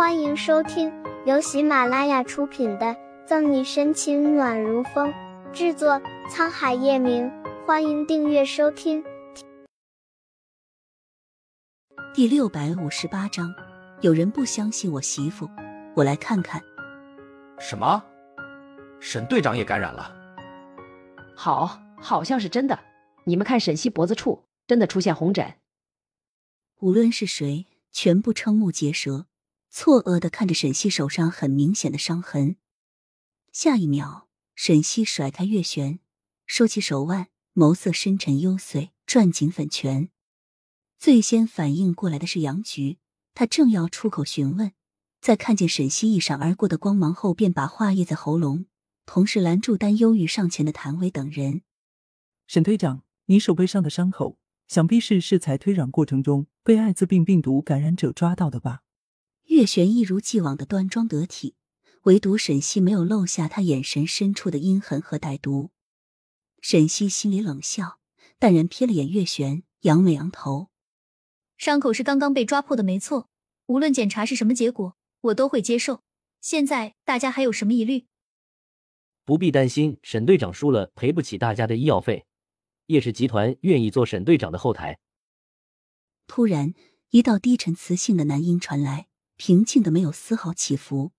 [0.00, 0.90] 欢迎收听
[1.26, 2.86] 由喜马拉雅出品的
[3.26, 5.12] 《赠你深情暖如风》，
[5.52, 7.30] 制作沧海夜明。
[7.66, 9.04] 欢迎订阅收听。
[12.14, 13.54] 第六百五十八章，
[14.00, 15.46] 有人不相信我媳妇，
[15.94, 16.62] 我来看看。
[17.58, 18.02] 什么？
[19.00, 20.10] 沈队长也感染了？
[21.36, 22.78] 好，好像是真的。
[23.26, 25.56] 你们看，沈西脖子处真的出现红疹。
[26.78, 29.26] 无论是谁，全部瞠目结舌。
[29.70, 32.56] 错愕的看着沈西手上很明显的伤痕，
[33.52, 36.00] 下一秒，沈西甩开月璇，
[36.44, 40.10] 收起手腕，眸色深沉幽邃，攥紧粉拳。
[40.98, 42.98] 最先反应过来的是杨菊，
[43.32, 44.72] 他正要出口询问，
[45.20, 48.66] 在看见沈西一闪而过的光芒后，便把话噎在喉咙，
[49.06, 51.62] 同时拦住担忧欲上前的谭伟等人。
[52.48, 58.82] 沈队长，你手背上的伤口，想必是适才推软过程中被艾滋病病毒感染者抓到的吧？
[59.50, 61.56] 月璇一如既往的端庄得体，
[62.02, 65.72] 唯独沈西没有露下他眼神深处的阴狠和歹毒。
[66.60, 67.98] 沈西心里冷笑，
[68.38, 70.68] 淡然瞥了眼月璇，扬了扬头
[71.58, 73.28] ：“伤口是刚刚被抓破的，没错。
[73.66, 76.04] 无论检查是什么结果，我都会接受。
[76.40, 78.06] 现在大家还有什么疑虑？
[79.24, 82.24] 不必担心，沈队长输了赔不起大家的医药费。
[82.86, 85.00] 叶氏集团愿意做沈队长的后台。”
[86.28, 86.72] 突然，
[87.10, 89.08] 一道低沉磁性的男音传来。
[89.42, 91.12] 平静的没有丝毫起伏，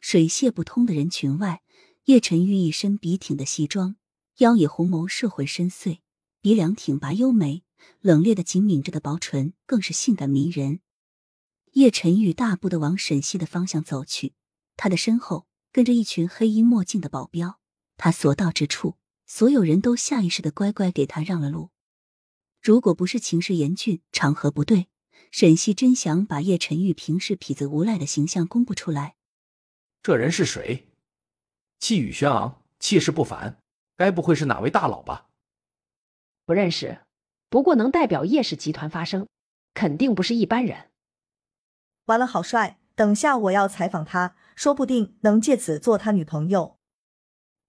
[0.00, 1.62] 水泄不通的人群外，
[2.06, 3.94] 叶晨玉一身笔挺的西装，
[4.38, 6.00] 腰野红眸摄魂深邃，
[6.40, 7.62] 鼻梁挺拔优美，
[8.00, 10.80] 冷冽的紧抿着的薄唇更是性感迷人。
[11.74, 14.34] 叶晨玉大步的往沈西的方向走去，
[14.76, 17.60] 他的身后跟着一群黑衣墨镜的保镖，
[17.96, 21.70] 他所到之处，所有人都下意识的乖乖给他让了路。
[22.60, 24.88] 如果不是情势严峻，场合不对。
[25.30, 29.16] 沈西真想把叶晨玉平时痞子无赖的形象公布出来。
[30.02, 30.88] 这人是谁？
[31.78, 33.60] 气宇轩昂，气势不凡，
[33.96, 35.28] 该不会是哪位大佬吧？
[36.44, 37.02] 不认识，
[37.48, 39.28] 不过能代表叶氏集团发声，
[39.74, 40.90] 肯定不是一般人。
[42.06, 42.80] 完了，好帅！
[42.94, 46.78] 等下我要采访他，说不定能借此做他女朋友。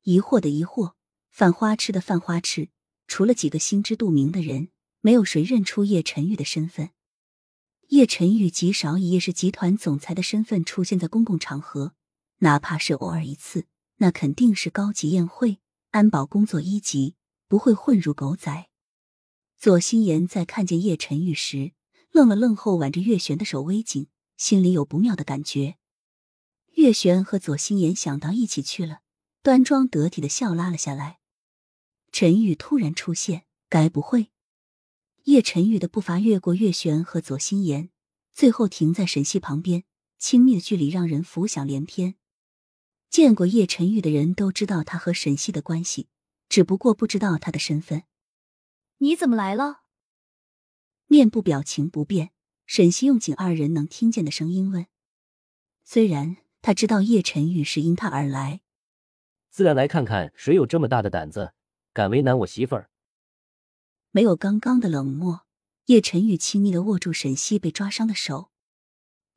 [0.03, 0.93] 疑惑的疑惑，
[1.29, 2.69] 犯花痴的犯花痴，
[3.05, 4.69] 除了几个心知肚明的人，
[5.01, 6.89] 没有谁认出叶晨玉的身份。
[7.89, 11.95] 叶晨玉极少以叶氏集团总裁的身份出现在公共场合，
[12.37, 13.65] 哪怕是偶尔一次，
[13.97, 15.57] 那肯定是高级宴会，
[15.89, 17.15] 安保工作一级，
[17.47, 18.69] 不会混入狗仔。
[19.57, 21.71] 左心言在看见叶晨玉时，
[22.11, 24.07] 愣了愣后，挽着月璇的手微紧，
[24.37, 25.77] 心里有不妙的感觉。
[26.75, 28.99] 月璇和左心言想到一起去了，
[29.41, 31.17] 端庄得体的笑拉了下来。
[32.11, 34.29] 陈玉突然出现，该不会？
[35.23, 37.89] 叶晨玉的步伐越过月璇和左心言，
[38.33, 39.83] 最后停在沈西旁边，
[40.17, 42.15] 亲密的距离让人浮想联翩。
[43.09, 46.07] 见过叶晨玉的人都知道他和沈西的关系，
[46.47, 48.03] 只不过不知道他的身份。
[48.99, 49.81] 你怎么来了？
[51.07, 52.31] 面部表情不变，
[52.65, 54.87] 沈西用仅二人能听见的声音问。
[55.83, 58.61] 虽然他知道叶晨玉是因他而来，
[59.49, 61.53] 自然来看看谁有这么大的胆子，
[61.93, 62.88] 敢为难我媳妇儿。
[64.11, 65.45] 没有刚刚的冷漠，
[65.85, 68.49] 叶晨玉亲密的握住沈西被抓伤的手，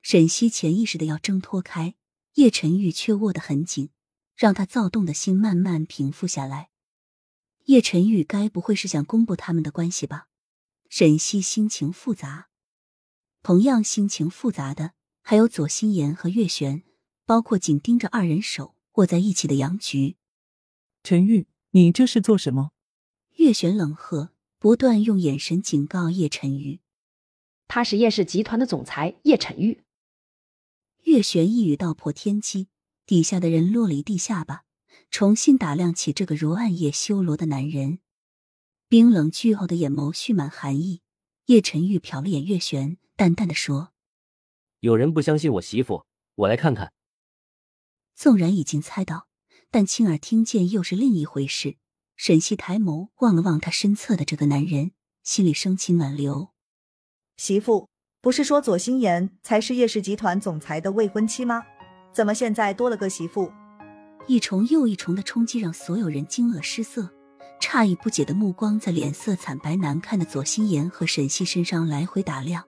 [0.01, 1.95] 沈西潜意识的要挣脱开，
[2.35, 3.91] 叶晨玉却握得很紧，
[4.35, 6.71] 让他躁动的心慢慢平复下来。
[7.67, 10.29] 叶晨玉该不会是想公布他们的关系吧？
[10.89, 12.49] 沈西心情复杂，
[13.43, 16.83] 同样心情复杂的还有左心言和月璇，
[17.27, 20.17] 包括紧盯着二人手握在一起的杨菊。
[21.03, 22.73] 陈玉，你这是做什么？
[23.37, 24.31] 月璇冷喝。
[24.63, 26.79] 不断用眼神警告叶晨玉，
[27.67, 29.83] 他是叶氏集团的总裁叶晨玉。
[31.03, 32.69] 月璇一语道破天机，
[33.05, 34.63] 底下的人落了一地下巴，
[35.11, 37.99] 重新打量起这个如暗夜修罗的男人，
[38.87, 41.01] 冰冷巨傲的眼眸蓄满寒意。
[41.47, 43.93] 叶晨玉瞟了眼月璇，淡淡的说
[44.79, 46.07] ：“有人不相信我媳妇，
[46.37, 46.93] 我来看看。”
[48.15, 49.27] 纵然已经猜到，
[49.73, 51.79] 但亲耳听见又是另一回事。
[52.17, 54.93] 沈西抬眸望了望他身侧的这个男人，
[55.23, 56.51] 心里升起暖流。
[57.37, 57.89] 媳妇，
[58.21, 61.63] 不是说左心言才是叶氏集团总裁的未婚妻吗？
[62.13, 63.51] 怎么现在多了个媳妇？
[64.29, 67.11] 一重又一重的冲击让所有人惊愕失色，
[67.61, 72.63] 诧异不解的目光在脸色惨白难看的左心言和沈西身上来回打量。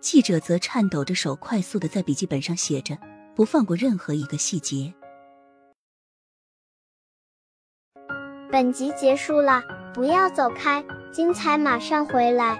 [0.00, 2.98] 记者则颤抖着手，快速的在笔记本上写着，
[3.34, 4.94] 不放过任何一个细节。
[8.54, 12.56] 本集结束了，不要走开，精彩马上回来。